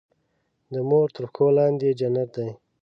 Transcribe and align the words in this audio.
د 0.73 0.75
مور 0.89 1.07
تر 1.15 1.25
پښو 1.33 1.47
لاندې 1.57 1.97
جنت 1.99 2.29
دی. 2.35 2.49